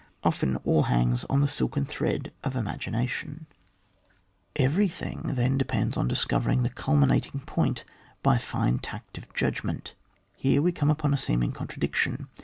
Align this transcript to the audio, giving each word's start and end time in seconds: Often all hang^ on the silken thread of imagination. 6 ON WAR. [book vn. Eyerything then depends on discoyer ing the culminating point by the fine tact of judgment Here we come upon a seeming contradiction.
Often 0.23 0.55
all 0.63 0.85
hang^ 0.85 1.23
on 1.29 1.41
the 1.41 1.47
silken 1.47 1.85
thread 1.85 2.31
of 2.43 2.55
imagination. 2.55 3.45
6 3.45 3.45
ON 3.45 3.45
WAR. 3.45 3.45
[book 3.45 4.55
vn. 4.55 4.57
Eyerything 4.63 5.35
then 5.35 5.57
depends 5.59 5.95
on 5.95 6.09
discoyer 6.09 6.51
ing 6.51 6.63
the 6.63 6.71
culminating 6.71 7.41
point 7.41 7.85
by 8.23 8.33
the 8.33 8.39
fine 8.39 8.79
tact 8.79 9.19
of 9.19 9.31
judgment 9.35 9.93
Here 10.35 10.59
we 10.63 10.71
come 10.71 10.89
upon 10.89 11.13
a 11.13 11.19
seeming 11.19 11.51
contradiction. 11.51 12.29